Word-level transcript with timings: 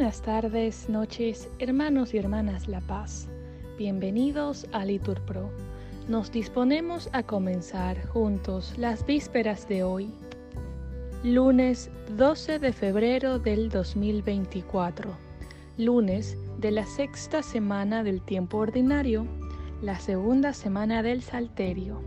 Buenas 0.00 0.22
tardes, 0.22 0.88
noches, 0.88 1.50
hermanos 1.58 2.14
y 2.14 2.16
hermanas 2.16 2.68
La 2.68 2.80
Paz. 2.80 3.28
Bienvenidos 3.76 4.66
a 4.72 4.86
Litur 4.86 5.20
Pro. 5.26 5.50
Nos 6.08 6.32
disponemos 6.32 7.10
a 7.12 7.22
comenzar 7.22 8.06
juntos 8.06 8.72
las 8.78 9.04
vísperas 9.04 9.68
de 9.68 9.82
hoy, 9.82 10.10
lunes 11.22 11.90
12 12.16 12.58
de 12.60 12.72
febrero 12.72 13.38
del 13.38 13.68
2024, 13.68 15.10
lunes 15.76 16.38
de 16.56 16.70
la 16.70 16.86
sexta 16.86 17.42
semana 17.42 18.02
del 18.02 18.22
tiempo 18.22 18.56
ordinario, 18.56 19.26
la 19.82 20.00
segunda 20.00 20.54
semana 20.54 21.02
del 21.02 21.20
Salterio. 21.20 22.00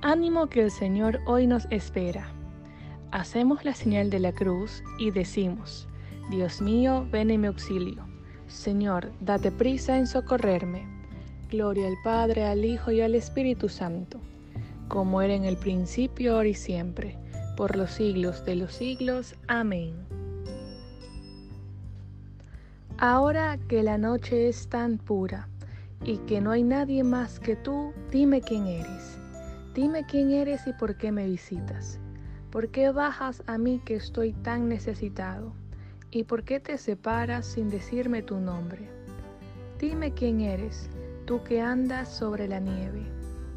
Ánimo 0.00 0.46
que 0.46 0.60
el 0.60 0.70
Señor 0.70 1.18
hoy 1.26 1.48
nos 1.48 1.66
espera. 1.70 2.28
Hacemos 3.10 3.64
la 3.64 3.74
señal 3.74 4.10
de 4.10 4.20
la 4.20 4.30
cruz 4.30 4.84
y 5.00 5.10
decimos, 5.10 5.88
Dios 6.30 6.62
mío, 6.62 7.06
ven 7.10 7.30
en 7.30 7.40
mi 7.40 7.46
auxilio. 7.46 8.06
Señor, 8.46 9.12
date 9.20 9.50
prisa 9.50 9.98
en 9.98 10.06
socorrerme. 10.06 10.86
Gloria 11.50 11.86
al 11.86 11.96
Padre, 12.04 12.44
al 12.44 12.64
Hijo 12.64 12.90
y 12.90 13.00
al 13.00 13.14
Espíritu 13.14 13.68
Santo, 13.68 14.18
como 14.88 15.20
era 15.20 15.34
en 15.34 15.44
el 15.44 15.56
principio, 15.56 16.36
ahora 16.36 16.48
y 16.48 16.54
siempre, 16.54 17.18
por 17.56 17.76
los 17.76 17.90
siglos 17.90 18.44
de 18.44 18.56
los 18.56 18.72
siglos. 18.72 19.34
Amén. 19.48 19.94
Ahora 22.98 23.58
que 23.68 23.82
la 23.82 23.98
noche 23.98 24.48
es 24.48 24.68
tan 24.68 24.96
pura 24.98 25.48
y 26.04 26.18
que 26.18 26.40
no 26.40 26.52
hay 26.52 26.62
nadie 26.62 27.04
más 27.04 27.40
que 27.40 27.56
tú, 27.56 27.92
dime 28.10 28.40
quién 28.40 28.66
eres. 28.66 29.18
Dime 29.74 30.04
quién 30.06 30.30
eres 30.30 30.66
y 30.66 30.72
por 30.74 30.96
qué 30.96 31.10
me 31.10 31.26
visitas. 31.26 31.98
¿Por 32.50 32.68
qué 32.70 32.90
bajas 32.92 33.42
a 33.46 33.56
mí 33.58 33.80
que 33.84 33.96
estoy 33.96 34.34
tan 34.34 34.68
necesitado? 34.68 35.54
¿Y 36.14 36.24
por 36.24 36.44
qué 36.44 36.60
te 36.60 36.76
separas 36.76 37.46
sin 37.46 37.70
decirme 37.70 38.22
tu 38.22 38.38
nombre? 38.38 38.86
Dime 39.78 40.12
quién 40.12 40.42
eres, 40.42 40.90
tú 41.24 41.42
que 41.42 41.62
andas 41.62 42.14
sobre 42.14 42.46
la 42.46 42.60
nieve, 42.60 43.06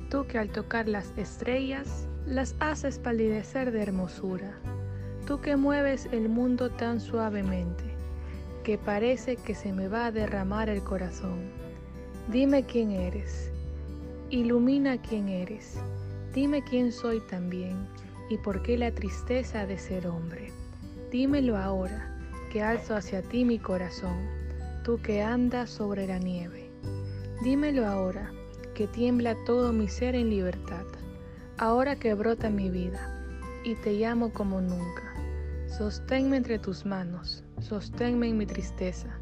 tú 0.09 0.25
que 0.25 0.37
al 0.37 0.49
tocar 0.49 0.87
las 0.87 1.11
estrellas 1.17 2.07
las 2.25 2.55
haces 2.61 2.97
palidecer 2.97 3.73
de 3.73 3.81
hermosura, 3.81 4.53
tú 5.27 5.41
que 5.41 5.57
mueves 5.57 6.07
el 6.13 6.29
mundo 6.29 6.71
tan 6.71 7.01
suavemente, 7.01 7.83
que 8.63 8.77
parece 8.77 9.35
que 9.35 9.53
se 9.53 9.73
me 9.73 9.89
va 9.89 10.05
a 10.05 10.11
derramar 10.13 10.69
el 10.69 10.81
corazón. 10.81 11.51
Dime 12.31 12.63
quién 12.63 12.91
eres, 12.91 13.51
ilumina 14.29 15.01
quién 15.01 15.27
eres, 15.27 15.77
dime 16.33 16.63
quién 16.63 16.93
soy 16.93 17.19
también 17.27 17.85
y 18.29 18.37
por 18.37 18.61
qué 18.61 18.77
la 18.77 18.91
tristeza 18.91 19.65
de 19.65 19.77
ser 19.77 20.07
hombre. 20.07 20.53
Dímelo 21.11 21.57
ahora 21.57 22.14
alzo 22.61 22.95
hacia 22.95 23.21
ti 23.21 23.45
mi 23.45 23.59
corazón, 23.59 24.17
tú 24.83 24.99
que 25.01 25.21
andas 25.21 25.69
sobre 25.69 26.07
la 26.07 26.19
nieve. 26.19 26.69
Dímelo 27.43 27.85
ahora, 27.85 28.31
que 28.73 28.87
tiembla 28.87 29.35
todo 29.45 29.73
mi 29.73 29.87
ser 29.87 30.15
en 30.15 30.29
libertad, 30.29 30.85
ahora 31.57 31.95
que 31.95 32.13
brota 32.13 32.49
mi 32.49 32.69
vida, 32.69 33.23
y 33.63 33.75
te 33.75 33.93
llamo 33.93 34.31
como 34.31 34.61
nunca. 34.61 35.13
Sosténme 35.67 36.37
entre 36.37 36.59
tus 36.59 36.85
manos, 36.85 37.43
sosténme 37.59 38.29
en 38.29 38.37
mi 38.37 38.45
tristeza, 38.45 39.19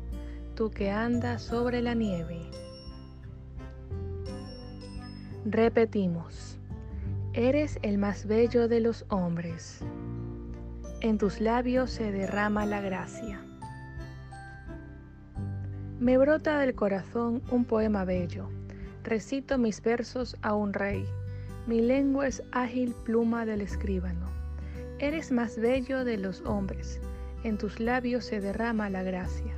tú 0.55 0.69
que 0.69 0.91
andas 0.91 1.41
sobre 1.41 1.81
la 1.81 1.93
nieve. 1.93 2.41
Repetimos, 5.45 6.57
eres 7.33 7.79
el 7.81 7.97
más 7.97 8.25
bello 8.25 8.67
de 8.67 8.79
los 8.79 9.05
hombres 9.09 9.83
en 11.03 11.17
tus 11.17 11.41
labios 11.41 11.91
se 11.91 12.13
derrama 12.13 12.65
la 12.65 12.79
gracia. 12.79 13.41
Me 15.99 16.17
brota 16.17 16.57
del 16.59 16.75
corazón 16.75 17.41
un 17.51 17.65
poema 17.65 18.05
bello, 18.05 18.47
recito 19.03 19.57
mis 19.57 19.81
versos 19.81 20.37
a 20.41 20.55
un 20.55 20.71
rey, 20.71 21.05
mi 21.67 21.81
lengua 21.81 22.27
es 22.27 22.41
ágil 22.53 22.95
pluma 23.03 23.45
del 23.45 23.59
escribano. 23.59 24.27
Eres 24.97 25.33
más 25.33 25.57
bello 25.57 26.05
de 26.05 26.17
los 26.17 26.39
hombres, 26.45 27.01
en 27.43 27.57
tus 27.57 27.81
labios 27.81 28.23
se 28.23 28.39
derrama 28.39 28.89
la 28.89 29.03
gracia. 29.03 29.53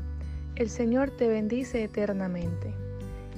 El 0.56 0.68
Señor 0.68 1.12
te 1.12 1.28
bendice 1.28 1.84
eternamente. 1.84 2.74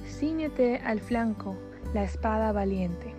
Cíñete 0.06 0.78
al 0.78 1.00
flanco 1.00 1.58
la 1.92 2.04
espada 2.04 2.52
valiente, 2.52 3.12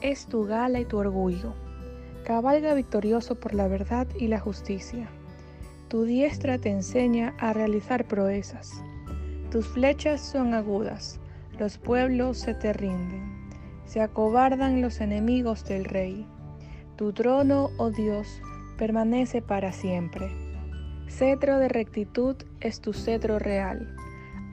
es 0.00 0.26
tu 0.26 0.44
gala 0.44 0.78
y 0.78 0.84
tu 0.84 0.98
orgullo 0.98 1.54
Cabalga 2.24 2.74
victorioso 2.74 3.34
por 3.34 3.52
la 3.52 3.66
verdad 3.66 4.06
y 4.16 4.28
la 4.28 4.38
justicia. 4.38 5.08
Tu 5.88 6.04
diestra 6.04 6.56
te 6.56 6.70
enseña 6.70 7.34
a 7.38 7.52
realizar 7.52 8.06
proezas. 8.06 8.80
Tus 9.50 9.66
flechas 9.66 10.20
son 10.20 10.54
agudas, 10.54 11.18
los 11.58 11.78
pueblos 11.78 12.38
se 12.38 12.54
te 12.54 12.72
rinden. 12.72 13.50
Se 13.86 14.00
acobardan 14.00 14.80
los 14.80 15.00
enemigos 15.00 15.64
del 15.64 15.84
rey. 15.84 16.24
Tu 16.96 17.12
trono, 17.12 17.70
oh 17.76 17.90
Dios, 17.90 18.40
permanece 18.78 19.42
para 19.42 19.72
siempre. 19.72 20.30
Cetro 21.08 21.58
de 21.58 21.68
rectitud 21.68 22.36
es 22.60 22.80
tu 22.80 22.92
cetro 22.92 23.40
real. 23.40 23.96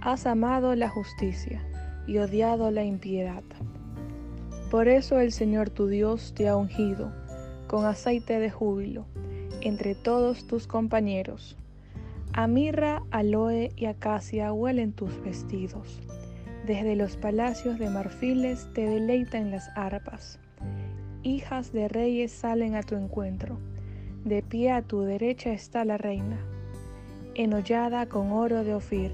Has 0.01 0.25
amado 0.25 0.73
la 0.73 0.89
justicia 0.89 1.63
y 2.07 2.17
odiado 2.17 2.71
la 2.71 2.83
impiedad. 2.83 3.43
Por 4.71 4.87
eso 4.87 5.19
el 5.19 5.31
Señor 5.31 5.69
tu 5.69 5.85
Dios 5.85 6.33
te 6.35 6.47
ha 6.47 6.55
ungido 6.55 7.13
con 7.69 7.85
aceite 7.85 8.39
de 8.39 8.49
júbilo 8.49 9.05
entre 9.61 9.93
todos 9.93 10.47
tus 10.47 10.65
compañeros. 10.65 11.55
A 12.33 12.47
mirra, 12.47 13.03
aloe 13.11 13.71
y 13.75 13.85
acacia 13.85 14.51
huelen 14.51 14.91
tus 14.91 15.21
vestidos. 15.21 15.99
Desde 16.65 16.95
los 16.95 17.15
palacios 17.15 17.77
de 17.77 17.91
marfiles 17.91 18.67
te 18.73 18.89
deleitan 18.89 19.51
las 19.51 19.69
arpas. 19.75 20.39
Hijas 21.21 21.71
de 21.71 21.87
reyes 21.87 22.31
salen 22.31 22.73
a 22.73 22.81
tu 22.81 22.95
encuentro. 22.95 23.59
De 24.25 24.41
pie 24.41 24.71
a 24.71 24.81
tu 24.81 25.01
derecha 25.01 25.53
está 25.53 25.85
la 25.85 25.97
reina, 25.99 26.39
enollada 27.35 28.07
con 28.07 28.31
oro 28.31 28.63
de 28.63 28.73
Ofir. 28.73 29.11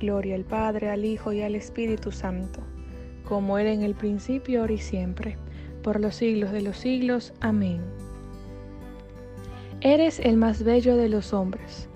Gloria 0.00 0.36
al 0.36 0.44
Padre, 0.44 0.88
al 0.88 1.04
Hijo 1.04 1.34
y 1.34 1.42
al 1.42 1.54
Espíritu 1.54 2.12
Santo, 2.12 2.60
como 3.24 3.58
era 3.58 3.72
en 3.72 3.82
el 3.82 3.94
principio, 3.94 4.62
ahora 4.62 4.72
y 4.72 4.78
siempre 4.78 5.36
por 5.84 6.00
los 6.00 6.16
siglos 6.16 6.50
de 6.50 6.62
los 6.62 6.78
siglos. 6.78 7.34
Amén. 7.40 7.82
Eres 9.82 10.18
el 10.18 10.38
más 10.38 10.64
bello 10.64 10.96
de 10.96 11.10
los 11.10 11.34
hombres, 11.34 11.88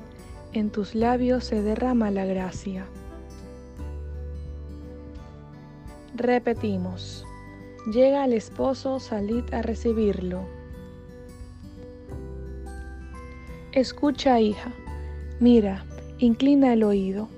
en 0.53 0.71
tus 0.71 0.95
labios 0.95 1.45
se 1.45 1.63
derrama 1.63 2.11
la 2.11 2.27
gracia. 2.27 2.85
Repetimos, 6.15 7.25
llega 7.91 8.27
el 8.27 8.35
esposo, 8.35 9.01
salid 9.01 9.45
a 9.55 9.63
recibirlo. 9.63 10.43
Escucha, 13.73 14.39
hija, 14.39 14.71
mira, 15.41 15.87
inclina 16.19 16.75
el 16.75 16.83
oído, 16.83 17.31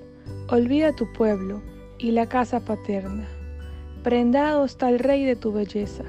olvida 0.48 0.96
tu 0.96 1.12
pueblo 1.12 1.62
y 1.98 2.10
la 2.10 2.28
casa 2.28 2.58
paterna. 2.58 3.28
Prendado 4.02 4.64
está 4.64 4.88
el 4.88 4.98
rey 4.98 5.24
de 5.24 5.36
tu 5.36 5.52
belleza 5.52 6.04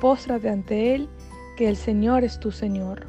póstrate 0.00 0.48
ante 0.48 0.94
él, 0.94 1.08
que 1.56 1.68
el 1.68 1.76
Señor 1.76 2.24
es 2.24 2.38
tu 2.40 2.50
Señor. 2.52 3.06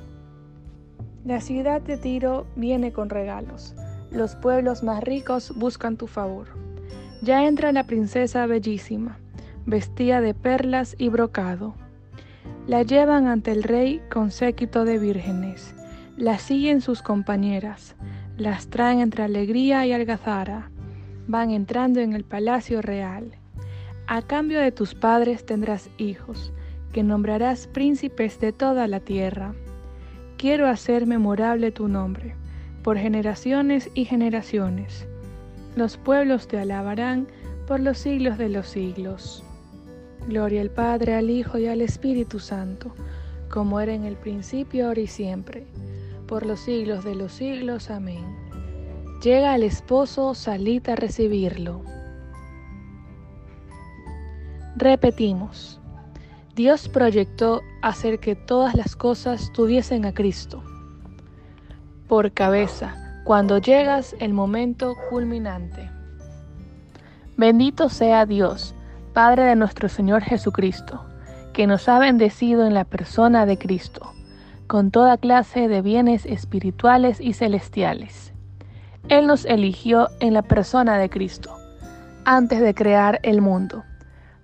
La 1.25 1.41
ciudad 1.41 1.81
de 1.81 1.97
Tiro 1.97 2.47
viene 2.55 2.91
con 2.91 3.09
regalos, 3.09 3.75
los 4.11 4.35
pueblos 4.35 4.83
más 4.83 5.03
ricos 5.03 5.53
buscan 5.55 5.97
tu 5.97 6.07
favor. 6.07 6.47
Ya 7.21 7.45
entra 7.45 7.71
la 7.71 7.83
princesa 7.83 8.45
bellísima, 8.45 9.19
vestida 9.65 10.21
de 10.21 10.33
perlas 10.33 10.95
y 10.97 11.09
brocado. 11.09 11.75
La 12.65 12.83
llevan 12.83 13.27
ante 13.27 13.51
el 13.51 13.63
rey 13.63 14.01
con 14.11 14.31
séquito 14.31 14.85
de 14.85 14.97
vírgenes, 14.97 15.75
la 16.17 16.39
siguen 16.39 16.81
sus 16.81 17.01
compañeras, 17.01 17.95
las 18.37 18.67
traen 18.67 18.99
entre 18.99 19.23
alegría 19.23 19.85
y 19.85 19.91
algazara, 19.91 20.71
van 21.27 21.51
entrando 21.51 21.99
en 21.99 22.13
el 22.13 22.23
palacio 22.23 22.81
real. 22.81 23.35
A 24.07 24.21
cambio 24.21 24.59
de 24.59 24.71
tus 24.71 24.95
padres 24.95 25.45
tendrás 25.45 25.89
hijos, 25.97 26.51
que 26.91 27.03
nombrarás 27.03 27.67
príncipes 27.67 28.39
de 28.39 28.51
toda 28.51 28.87
la 28.87 28.99
tierra. 28.99 29.53
Quiero 30.37 30.67
hacer 30.67 31.05
memorable 31.05 31.71
tu 31.71 31.87
nombre, 31.87 32.35
por 32.83 32.97
generaciones 32.97 33.89
y 33.93 34.05
generaciones. 34.05 35.07
Los 35.75 35.97
pueblos 35.97 36.47
te 36.47 36.57
alabarán 36.57 37.27
por 37.67 37.79
los 37.79 37.99
siglos 37.99 38.37
de 38.37 38.49
los 38.49 38.67
siglos. 38.67 39.43
Gloria 40.27 40.61
al 40.61 40.71
Padre, 40.71 41.15
al 41.15 41.29
Hijo 41.29 41.57
y 41.57 41.67
al 41.67 41.81
Espíritu 41.81 42.39
Santo, 42.39 42.93
como 43.49 43.79
era 43.79 43.93
en 43.93 44.05
el 44.05 44.15
principio, 44.15 44.87
ahora 44.87 45.01
y 45.01 45.07
siempre, 45.07 45.65
por 46.27 46.45
los 46.45 46.59
siglos 46.59 47.03
de 47.03 47.15
los 47.15 47.31
siglos. 47.31 47.89
Amén. 47.89 48.23
Llega 49.23 49.55
el 49.55 49.63
esposo, 49.63 50.33
salid 50.33 50.87
a 50.89 50.95
recibirlo. 50.95 51.81
Repetimos. 54.75 55.78
Dios 56.59 56.89
proyectó 56.89 57.61
hacer 57.81 58.19
que 58.19 58.35
todas 58.35 58.75
las 58.75 58.97
cosas 58.97 59.49
tuviesen 59.53 60.03
a 60.03 60.13
Cristo 60.13 60.61
por 62.09 62.33
cabeza, 62.33 63.21
cuando 63.23 63.59
llegas 63.59 64.13
el 64.19 64.33
momento 64.33 64.97
culminante. 65.09 65.89
Bendito 67.37 67.87
sea 67.87 68.25
Dios, 68.25 68.75
Padre 69.13 69.43
de 69.43 69.55
nuestro 69.55 69.87
Señor 69.87 70.21
Jesucristo, 70.21 71.05
que 71.53 71.65
nos 71.65 71.87
ha 71.87 71.97
bendecido 71.97 72.67
en 72.67 72.73
la 72.73 72.83
persona 72.83 73.45
de 73.45 73.57
Cristo, 73.57 74.11
con 74.67 74.91
toda 74.91 75.15
clase 75.15 75.69
de 75.69 75.81
bienes 75.81 76.25
espirituales 76.25 77.21
y 77.21 77.31
celestiales. 77.31 78.33
Él 79.07 79.27
nos 79.27 79.45
eligió 79.45 80.09
en 80.19 80.33
la 80.33 80.41
persona 80.41 80.97
de 80.97 81.09
Cristo, 81.09 81.55
antes 82.25 82.59
de 82.59 82.73
crear 82.73 83.21
el 83.23 83.39
mundo, 83.39 83.85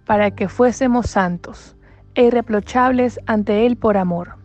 para 0.05 0.31
que 0.31 0.47
fuésemos 0.47 1.07
santos 1.07 1.75
e 2.15 2.23
irreprochables 2.23 3.19
ante 3.25 3.65
Él 3.65 3.77
por 3.77 3.97
amor. 3.97 4.35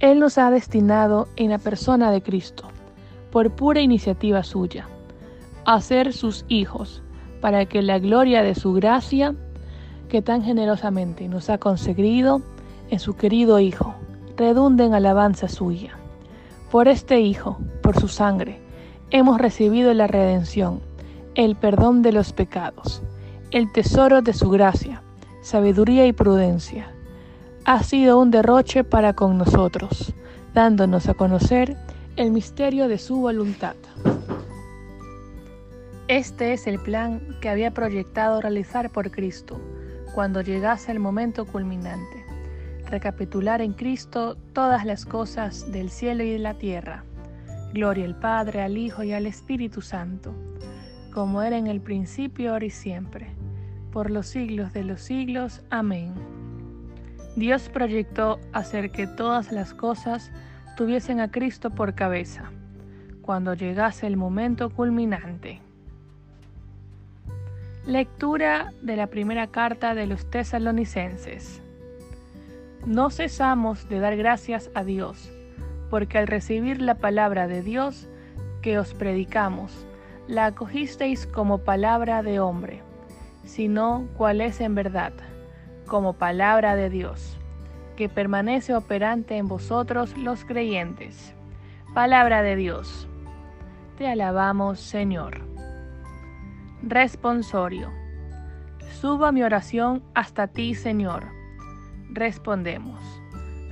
Él 0.00 0.18
nos 0.18 0.38
ha 0.38 0.50
destinado 0.50 1.28
en 1.36 1.50
la 1.50 1.58
persona 1.58 2.10
de 2.10 2.22
Cristo 2.22 2.68
por 3.30 3.50
pura 3.50 3.80
iniciativa 3.80 4.42
suya, 4.42 4.88
a 5.64 5.80
ser 5.80 6.12
sus 6.12 6.44
hijos, 6.48 7.02
para 7.40 7.66
que 7.66 7.82
la 7.82 7.98
gloria 7.98 8.42
de 8.42 8.54
su 8.54 8.72
gracia, 8.72 9.34
que 10.08 10.22
tan 10.22 10.42
generosamente 10.42 11.28
nos 11.28 11.48
ha 11.48 11.58
conseguido 11.58 12.42
en 12.90 12.98
su 12.98 13.16
querido 13.16 13.58
Hijo, 13.58 13.94
redunde 14.36 14.84
en 14.84 14.94
alabanza 14.94 15.48
suya. 15.48 15.96
Por 16.70 16.88
este 16.88 17.20
Hijo, 17.20 17.58
por 17.82 17.98
su 17.98 18.08
sangre, 18.08 18.60
hemos 19.10 19.38
recibido 19.38 19.92
la 19.94 20.06
redención, 20.06 20.80
el 21.34 21.56
perdón 21.56 22.02
de 22.02 22.12
los 22.12 22.32
pecados, 22.32 23.02
el 23.50 23.72
tesoro 23.72 24.20
de 24.20 24.34
su 24.34 24.50
gracia, 24.50 25.02
sabiduría 25.40 26.06
y 26.06 26.12
prudencia. 26.12 26.92
Ha 27.64 27.84
sido 27.84 28.18
un 28.18 28.32
derroche 28.32 28.82
para 28.82 29.12
con 29.12 29.38
nosotros, 29.38 30.12
dándonos 30.52 31.08
a 31.08 31.14
conocer 31.14 31.76
el 32.16 32.32
misterio 32.32 32.88
de 32.88 32.98
su 32.98 33.20
voluntad. 33.20 33.76
Este 36.08 36.54
es 36.54 36.66
el 36.66 36.80
plan 36.80 37.36
que 37.40 37.48
había 37.48 37.70
proyectado 37.70 38.40
realizar 38.40 38.90
por 38.90 39.12
Cristo 39.12 39.60
cuando 40.12 40.40
llegase 40.40 40.90
el 40.90 40.98
momento 40.98 41.46
culminante, 41.46 42.26
recapitular 42.90 43.62
en 43.62 43.74
Cristo 43.74 44.36
todas 44.52 44.84
las 44.84 45.06
cosas 45.06 45.70
del 45.70 45.88
cielo 45.90 46.24
y 46.24 46.30
de 46.30 46.40
la 46.40 46.54
tierra. 46.54 47.04
Gloria 47.72 48.06
al 48.06 48.18
Padre, 48.18 48.62
al 48.62 48.76
Hijo 48.76 49.04
y 49.04 49.12
al 49.12 49.24
Espíritu 49.24 49.82
Santo, 49.82 50.34
como 51.14 51.42
era 51.42 51.56
en 51.56 51.68
el 51.68 51.80
principio, 51.80 52.52
ahora 52.52 52.64
y 52.64 52.70
siempre, 52.70 53.28
por 53.92 54.10
los 54.10 54.26
siglos 54.26 54.72
de 54.72 54.82
los 54.82 55.00
siglos. 55.00 55.62
Amén. 55.70 56.31
Dios 57.36 57.70
proyectó 57.70 58.38
hacer 58.52 58.90
que 58.90 59.06
todas 59.06 59.52
las 59.52 59.72
cosas 59.72 60.30
tuviesen 60.76 61.18
a 61.18 61.30
Cristo 61.30 61.70
por 61.70 61.94
cabeza, 61.94 62.50
cuando 63.22 63.54
llegase 63.54 64.06
el 64.06 64.18
momento 64.18 64.68
culminante. 64.68 65.60
Lectura 67.86 68.72
de 68.82 68.96
la 68.96 69.06
primera 69.06 69.46
carta 69.46 69.94
de 69.94 70.06
los 70.06 70.30
tesalonicenses. 70.30 71.62
No 72.86 73.08
cesamos 73.08 73.88
de 73.88 73.98
dar 73.98 74.16
gracias 74.16 74.70
a 74.74 74.84
Dios, 74.84 75.32
porque 75.88 76.18
al 76.18 76.26
recibir 76.26 76.82
la 76.82 76.96
palabra 76.96 77.48
de 77.48 77.62
Dios 77.62 78.08
que 78.60 78.78
os 78.78 78.92
predicamos, 78.92 79.86
la 80.28 80.46
acogisteis 80.46 81.26
como 81.26 81.58
palabra 81.58 82.22
de 82.22 82.40
hombre, 82.40 82.82
sino 83.44 84.06
cual 84.16 84.40
es 84.40 84.60
en 84.60 84.74
verdad, 84.74 85.12
como 85.86 86.14
palabra 86.14 86.76
de 86.76 86.90
Dios 86.90 87.38
que 87.96 88.08
permanece 88.08 88.74
operante 88.74 89.36
en 89.36 89.48
vosotros 89.48 90.16
los 90.16 90.44
creyentes. 90.44 91.34
Palabra 91.94 92.42
de 92.42 92.56
Dios. 92.56 93.08
Te 93.98 94.08
alabamos, 94.08 94.80
Señor. 94.80 95.42
Responsorio. 96.82 97.90
Suba 99.00 99.32
mi 99.32 99.42
oración 99.42 100.02
hasta 100.14 100.48
ti, 100.48 100.74
Señor. 100.74 101.26
Respondemos. 102.10 103.00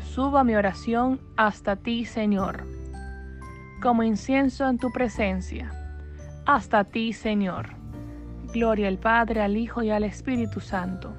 Suba 0.03 0.45
mi 0.45 0.55
oración 0.55 1.21
hasta 1.37 1.77
ti, 1.77 2.05
Señor. 2.05 2.65
Como 3.83 4.03
incienso 4.03 4.69
en 4.69 4.79
tu 4.79 4.93
presencia. 4.93 5.71
Hasta 6.47 6.85
ti, 6.85 7.13
Señor. 7.13 7.71
Gloria 8.53 8.89
al 8.89 8.99
Padre, 8.99 9.41
al 9.41 9.57
Hijo 9.57 9.83
y 9.83 9.91
al 9.91 10.05
Espíritu 10.05 10.61
Santo 10.61 11.15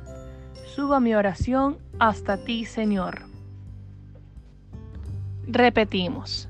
suba 0.75 1.01
mi 1.01 1.13
oración 1.13 1.77
hasta 1.99 2.37
ti, 2.37 2.63
Señor. 2.63 3.23
Repetimos, 5.45 6.47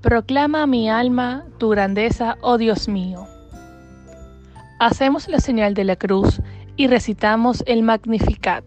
proclama 0.00 0.66
mi 0.66 0.90
alma 0.90 1.44
tu 1.58 1.68
grandeza, 1.68 2.36
oh 2.40 2.58
Dios 2.58 2.88
mío. 2.88 3.24
Hacemos 4.80 5.28
la 5.28 5.38
señal 5.38 5.74
de 5.74 5.84
la 5.84 5.94
cruz 5.94 6.40
y 6.76 6.88
recitamos 6.88 7.62
el 7.66 7.84
Magnificat. 7.84 8.64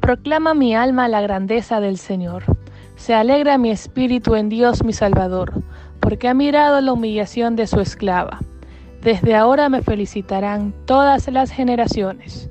Proclama 0.00 0.52
mi 0.52 0.74
alma 0.74 1.06
la 1.06 1.20
grandeza 1.20 1.78
del 1.80 1.96
Señor. 1.96 2.42
Se 2.96 3.14
alegra 3.14 3.56
mi 3.56 3.70
espíritu 3.70 4.34
en 4.34 4.48
Dios 4.48 4.82
mi 4.82 4.92
Salvador, 4.92 5.62
porque 6.00 6.26
ha 6.26 6.34
mirado 6.34 6.80
la 6.80 6.92
humillación 6.92 7.54
de 7.54 7.68
su 7.68 7.78
esclava. 7.78 8.40
Desde 9.00 9.36
ahora 9.36 9.68
me 9.68 9.80
felicitarán 9.80 10.74
todas 10.86 11.28
las 11.28 11.52
generaciones 11.52 12.50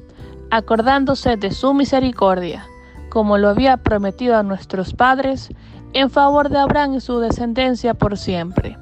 acordándose 0.51 1.37
de 1.37 1.49
su 1.51 1.73
misericordia, 1.73 2.67
como 3.09 3.37
lo 3.37 3.49
había 3.49 3.77
prometido 3.77 4.37
a 4.37 4.43
nuestros 4.43 4.93
padres, 4.93 5.49
en 5.93 6.09
favor 6.09 6.49
de 6.49 6.59
Abraham 6.59 6.95
y 6.95 6.99
su 6.99 7.19
descendencia 7.19 7.93
por 7.93 8.17
siempre. 8.17 8.77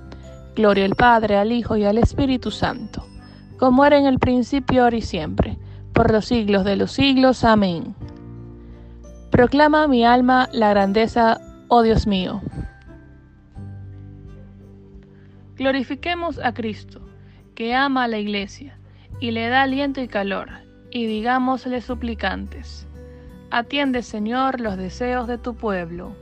Gloria 0.56 0.86
al 0.86 0.96
Padre, 0.96 1.38
al 1.38 1.52
Hijo 1.52 1.78
y 1.78 1.86
al 1.86 2.00
Espíritu 2.00 2.52
Santo, 2.52 3.06
como 3.58 3.86
era 3.86 3.98
en 3.98 4.08
el 4.08 4.20
principio, 4.20 4.84
ahora 4.84 4.98
y 4.98 5.02
siempre, 5.02 5.58
por 5.94 6.12
los 6.12 6.26
siglos 6.26 6.66
de 6.66 6.76
los 6.76 6.92
siglos. 6.92 7.44
Amén. 7.44 7.96
Proclama 9.30 9.88
mi 9.88 10.04
alma 10.04 10.50
la 10.52 10.72
grandeza, 10.72 11.40
oh 11.68 11.84
Dios 11.84 12.08
mío. 12.08 12.42
Glorifiquemos 15.56 16.40
a 16.40 16.54
Cristo, 16.54 17.02
que 17.54 17.76
ama 17.76 18.06
a 18.06 18.08
la 18.08 18.18
iglesia 18.18 18.78
y 19.20 19.32
le 19.32 19.50
da 19.50 19.64
aliento 19.64 20.02
y 20.02 20.08
calor 20.08 20.50
y 20.92 21.06
digámosle 21.06 21.82
suplicantes, 21.82 22.88
atiende 23.52 24.02
Señor 24.02 24.60
los 24.60 24.78
deseos 24.78 25.28
de 25.28 25.38
tu 25.38 25.56
pueblo. 25.56 26.16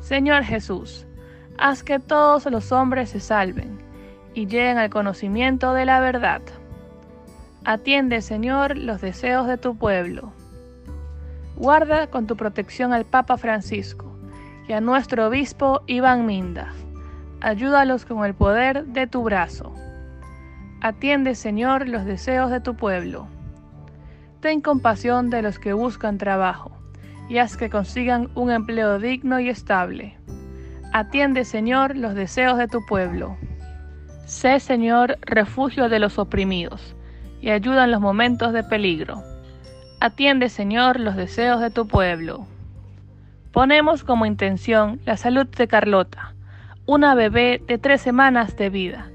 Señor 0.00 0.42
Jesús, 0.42 1.06
haz 1.58 1.82
que 1.82 1.98
todos 1.98 2.46
los 2.46 2.72
hombres 2.72 3.10
se 3.10 3.20
salven 3.20 3.78
y 4.34 4.46
lleguen 4.46 4.78
al 4.78 4.90
conocimiento 4.90 5.72
de 5.74 5.84
la 5.84 6.00
verdad. 6.00 6.42
Atiende 7.64 8.22
Señor 8.22 8.76
los 8.76 9.00
deseos 9.00 9.46
de 9.46 9.58
tu 9.58 9.76
pueblo. 9.76 10.32
Guarda 11.56 12.08
con 12.08 12.26
tu 12.26 12.36
protección 12.36 12.92
al 12.92 13.04
Papa 13.04 13.36
Francisco 13.36 14.12
y 14.66 14.72
a 14.72 14.80
nuestro 14.80 15.28
obispo 15.28 15.82
Iván 15.86 16.26
Minda. 16.26 16.72
Ayúdalos 17.40 18.04
con 18.04 18.24
el 18.24 18.34
poder 18.34 18.86
de 18.86 19.06
tu 19.06 19.22
brazo. 19.22 19.72
Atiende, 20.84 21.36
Señor, 21.36 21.88
los 21.88 22.04
deseos 22.04 22.50
de 22.50 22.58
tu 22.58 22.74
pueblo. 22.74 23.28
Ten 24.40 24.60
compasión 24.60 25.30
de 25.30 25.40
los 25.40 25.60
que 25.60 25.74
buscan 25.74 26.18
trabajo, 26.18 26.72
y 27.28 27.38
haz 27.38 27.56
que 27.56 27.70
consigan 27.70 28.30
un 28.34 28.50
empleo 28.50 28.98
digno 28.98 29.38
y 29.38 29.48
estable. 29.48 30.18
Atiende, 30.92 31.44
Señor, 31.44 31.96
los 31.96 32.16
deseos 32.16 32.58
de 32.58 32.66
tu 32.66 32.84
pueblo. 32.84 33.36
Sé, 34.26 34.58
Señor, 34.58 35.18
refugio 35.20 35.88
de 35.88 36.00
los 36.00 36.18
oprimidos, 36.18 36.96
y 37.40 37.50
ayuda 37.50 37.84
en 37.84 37.92
los 37.92 38.00
momentos 38.00 38.52
de 38.52 38.64
peligro. 38.64 39.22
Atiende, 40.00 40.48
Señor, 40.48 40.98
los 40.98 41.14
deseos 41.14 41.60
de 41.60 41.70
tu 41.70 41.86
pueblo. 41.86 42.44
Ponemos 43.52 44.02
como 44.02 44.26
intención 44.26 45.00
la 45.04 45.16
salud 45.16 45.46
de 45.46 45.68
Carlota, 45.68 46.34
una 46.86 47.14
bebé 47.14 47.62
de 47.68 47.78
tres 47.78 48.00
semanas 48.00 48.56
de 48.56 48.68
vida 48.68 49.11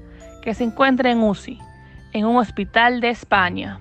que 0.48 0.54
se 0.54 0.64
encuentra 0.64 1.10
en 1.10 1.22
UCI, 1.22 1.58
en 2.14 2.24
un 2.24 2.36
hospital 2.36 3.02
de 3.02 3.10
España. 3.10 3.80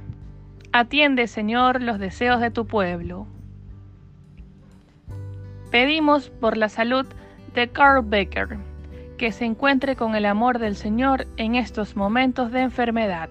Atiende, 0.73 1.27
Señor, 1.27 1.81
los 1.81 1.97
deseos 1.97 2.41
de 2.41 2.51
tu 2.51 2.67
pueblo. 2.67 3.25
Pedimos 5.71 6.29
por 6.29 6.57
la 6.57 6.67
salud 6.67 7.05
de 7.55 7.69
Carl 7.69 8.03
Becker, 8.03 8.57
que 9.17 9.31
se 9.31 9.45
encuentre 9.45 9.95
con 9.95 10.13
el 10.13 10.25
amor 10.25 10.59
del 10.59 10.75
Señor 10.75 11.25
en 11.37 11.55
estos 11.55 11.95
momentos 11.95 12.51
de 12.51 12.63
enfermedad. 12.63 13.29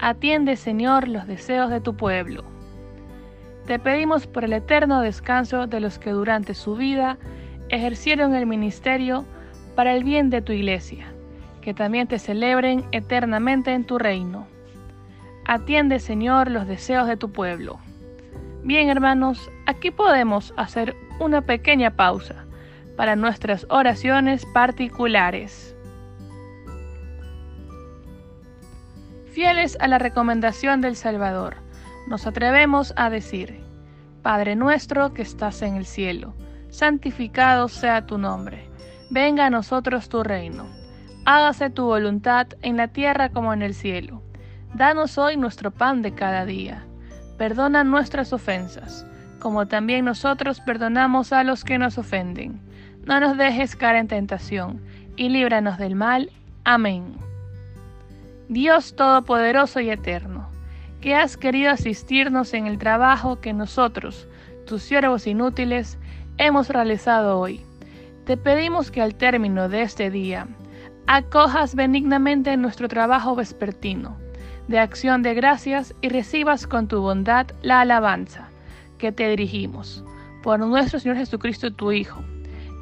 Atiende, 0.00 0.56
Señor, 0.56 1.06
los 1.06 1.24
deseos 1.28 1.70
de 1.70 1.80
tu 1.80 1.96
pueblo. 1.96 2.42
Te 3.68 3.78
pedimos 3.78 4.26
por 4.26 4.42
el 4.42 4.54
eterno 4.54 5.02
descanso 5.02 5.68
de 5.68 5.78
los 5.78 6.00
que 6.00 6.10
durante 6.10 6.54
su 6.54 6.74
vida 6.74 7.16
ejercieron 7.68 8.34
el 8.34 8.46
ministerio 8.46 9.24
para 9.76 9.94
el 9.94 10.02
bien 10.02 10.30
de 10.30 10.42
tu 10.42 10.50
iglesia, 10.50 11.12
que 11.68 11.74
también 11.74 12.08
te 12.08 12.18
celebren 12.18 12.86
eternamente 12.92 13.74
en 13.74 13.84
tu 13.84 13.98
reino. 13.98 14.46
Atiende, 15.44 16.00
Señor, 16.00 16.50
los 16.50 16.66
deseos 16.66 17.06
de 17.06 17.18
tu 17.18 17.30
pueblo. 17.30 17.78
Bien, 18.64 18.88
hermanos, 18.88 19.50
aquí 19.66 19.90
podemos 19.90 20.54
hacer 20.56 20.96
una 21.20 21.42
pequeña 21.42 21.90
pausa 21.90 22.46
para 22.96 23.16
nuestras 23.16 23.66
oraciones 23.68 24.46
particulares. 24.46 25.76
Fieles 29.26 29.76
a 29.78 29.88
la 29.88 29.98
recomendación 29.98 30.80
del 30.80 30.96
Salvador, 30.96 31.56
nos 32.06 32.26
atrevemos 32.26 32.94
a 32.96 33.10
decir, 33.10 33.60
Padre 34.22 34.56
nuestro 34.56 35.12
que 35.12 35.20
estás 35.20 35.60
en 35.60 35.76
el 35.76 35.84
cielo, 35.84 36.32
santificado 36.70 37.68
sea 37.68 38.06
tu 38.06 38.16
nombre, 38.16 38.70
venga 39.10 39.44
a 39.44 39.50
nosotros 39.50 40.08
tu 40.08 40.22
reino, 40.22 40.77
hágase 41.28 41.70
tu 41.70 41.84
voluntad 41.84 42.46
en 42.62 42.76
la 42.76 42.88
tierra 42.88 43.28
como 43.28 43.52
en 43.52 43.62
el 43.62 43.74
cielo. 43.74 44.22
Danos 44.74 45.18
hoy 45.18 45.36
nuestro 45.36 45.70
pan 45.70 46.02
de 46.02 46.14
cada 46.14 46.44
día. 46.44 46.84
Perdona 47.36 47.84
nuestras 47.84 48.32
ofensas, 48.32 49.06
como 49.38 49.68
también 49.68 50.04
nosotros 50.04 50.60
perdonamos 50.60 51.32
a 51.32 51.44
los 51.44 51.64
que 51.64 51.78
nos 51.78 51.98
ofenden 51.98 52.68
no 53.08 53.20
nos 53.20 53.38
dejes 53.38 53.74
caer 53.74 53.96
en 53.96 54.06
tentación, 54.06 54.82
y 55.16 55.30
líbranos 55.30 55.78
del 55.78 55.94
mal. 55.94 56.30
Amén. 56.64 57.16
Dios 58.50 58.94
Todopoderoso 58.94 59.80
y 59.80 59.88
Eterno, 59.88 60.50
que 61.00 61.14
has 61.14 61.38
querido 61.38 61.70
asistirnos 61.70 62.52
en 62.52 62.66
el 62.66 62.76
trabajo 62.76 63.40
que 63.40 63.54
nosotros, 63.54 64.28
tus 64.66 64.82
siervos 64.82 65.26
inútiles, 65.26 65.98
hemos 66.36 66.68
realizado 66.68 67.40
hoy. 67.40 67.62
Te 68.26 68.36
pedimos 68.36 68.90
que 68.90 69.00
al 69.00 69.14
término 69.14 69.70
de 69.70 69.80
este 69.80 70.10
día, 70.10 70.46
acojas 71.08 71.74
benignamente 71.74 72.54
nuestro 72.58 72.86
trabajo 72.86 73.34
vespertino, 73.34 74.16
de 74.68 74.78
acción 74.78 75.22
de 75.22 75.32
gracias 75.32 75.94
y 76.02 76.10
recibas 76.10 76.66
con 76.66 76.86
tu 76.86 77.00
bondad 77.00 77.46
la 77.62 77.80
alabanza 77.80 78.50
que 78.98 79.10
te 79.10 79.28
dirigimos. 79.30 80.04
Por 80.42 80.60
nuestro 80.60 81.00
Señor 81.00 81.16
Jesucristo, 81.16 81.72
tu 81.72 81.92
Hijo 81.92 82.22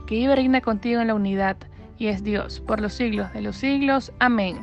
que 0.07 0.17
vive 0.17 0.33
y 0.33 0.37
reina 0.37 0.61
contigo 0.61 1.01
en 1.01 1.09
la 1.09 1.15
unidad 1.15 1.57
y 1.99 2.09
es 2.09 2.23
Dios 2.25 2.61
por 2.61 2.81
los 2.81 2.95
siglos 2.95 3.33
de 3.33 3.43
los 3.43 3.57
siglos. 3.57 4.13
Amén. 4.19 4.59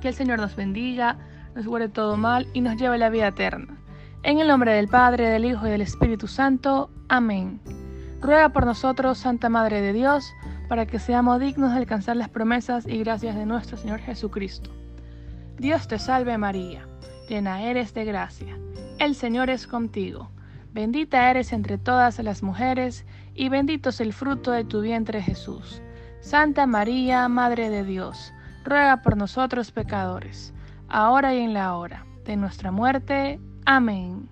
Que 0.00 0.08
el 0.08 0.14
Señor 0.14 0.38
nos 0.38 0.56
bendiga, 0.56 1.18
nos 1.54 1.66
guarde 1.66 1.88
todo 1.90 2.16
mal 2.16 2.48
y 2.54 2.62
nos 2.62 2.76
lleve 2.76 2.94
a 2.96 2.98
la 2.98 3.10
vida 3.10 3.28
eterna. 3.28 3.76
En 4.22 4.38
el 4.38 4.48
nombre 4.48 4.72
del 4.72 4.88
Padre, 4.88 5.28
del 5.28 5.44
Hijo 5.44 5.66
y 5.66 5.70
del 5.70 5.82
Espíritu 5.82 6.26
Santo. 6.26 6.90
Amén. 7.08 7.60
Ruega 8.22 8.48
por 8.50 8.64
nosotros, 8.64 9.18
Santa 9.18 9.48
Madre 9.48 9.80
de 9.80 9.92
Dios, 9.92 10.32
para 10.72 10.86
que 10.86 10.98
seamos 10.98 11.38
dignos 11.38 11.72
de 11.72 11.76
alcanzar 11.80 12.16
las 12.16 12.30
promesas 12.30 12.86
y 12.86 12.96
gracias 12.96 13.36
de 13.36 13.44
nuestro 13.44 13.76
Señor 13.76 14.00
Jesucristo. 14.00 14.70
Dios 15.58 15.86
te 15.86 15.98
salve 15.98 16.38
María, 16.38 16.88
llena 17.28 17.62
eres 17.62 17.92
de 17.92 18.06
gracia. 18.06 18.56
El 18.98 19.14
Señor 19.14 19.50
es 19.50 19.66
contigo. 19.66 20.30
Bendita 20.72 21.28
eres 21.30 21.52
entre 21.52 21.76
todas 21.76 22.18
las 22.20 22.42
mujeres, 22.42 23.04
y 23.34 23.50
bendito 23.50 23.90
es 23.90 24.00
el 24.00 24.14
fruto 24.14 24.50
de 24.50 24.64
tu 24.64 24.80
vientre 24.80 25.20
Jesús. 25.20 25.82
Santa 26.22 26.64
María, 26.64 27.28
Madre 27.28 27.68
de 27.68 27.84
Dios, 27.84 28.32
ruega 28.64 29.02
por 29.02 29.18
nosotros 29.18 29.72
pecadores, 29.72 30.54
ahora 30.88 31.34
y 31.34 31.40
en 31.40 31.52
la 31.52 31.76
hora 31.76 32.06
de 32.24 32.36
nuestra 32.36 32.72
muerte. 32.72 33.38
Amén. 33.66 34.26